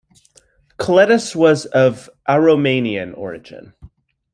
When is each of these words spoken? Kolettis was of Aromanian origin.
Kolettis 0.79 1.35
was 1.35 1.67
of 1.67 2.09
Aromanian 2.27 3.15
origin. 3.15 3.75